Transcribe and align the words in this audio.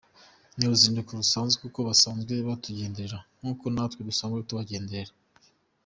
Ni 0.55 0.63
uruzinduko 0.67 1.09
rusanzwe 1.21 1.59
kuko 1.63 1.79
basanzwe 1.89 2.31
batugenderera 2.47 3.19
nk’uko 3.39 3.65
natwe 3.75 4.01
dusanzwe 4.09 4.39
tubagenderera. 4.49 5.13